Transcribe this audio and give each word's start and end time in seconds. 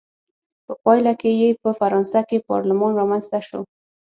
په 0.65 0.73
پایله 0.83 1.13
کې 1.21 1.31
یې 1.41 1.49
په 1.61 1.69
فرانسه 1.79 2.19
کې 2.29 2.43
پارلمان 2.49 2.91
رامنځته 2.99 3.39
شو. 3.47 3.59